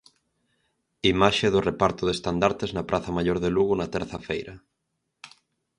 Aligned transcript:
Imaxe 1.13 1.47
do 1.53 1.65
reparto 1.69 2.01
de 2.05 2.13
estandartes 2.17 2.71
na 2.75 2.87
praza 2.89 3.15
Maior 3.17 3.37
de 3.43 3.49
Lugo 3.55 3.73
na 3.77 3.87
terza 3.95 4.17
feira. 4.27 4.53